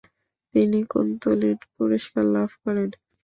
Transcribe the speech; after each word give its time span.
তিনি 0.55 0.79
কুন্তলীন 0.91 1.57
পুরস্কার 1.75 2.23
লাভ 2.35 2.49
করেন। 2.63 2.89